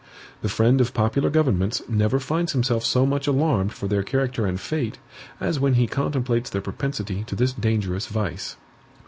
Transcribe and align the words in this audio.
The 0.41 0.49
friend 0.49 0.81
of 0.81 0.95
popular 0.95 1.29
governments 1.29 1.83
never 1.87 2.19
finds 2.19 2.53
himself 2.53 2.83
so 2.83 3.05
much 3.05 3.27
alarmed 3.27 3.71
for 3.73 3.87
their 3.87 4.01
character 4.01 4.47
and 4.47 4.59
fate, 4.59 4.97
as 5.39 5.59
when 5.59 5.75
he 5.75 5.85
contemplates 5.85 6.49
their 6.49 6.59
propensity 6.59 7.23
to 7.25 7.35
this 7.35 7.53
dangerous 7.53 8.07
vice. 8.07 8.55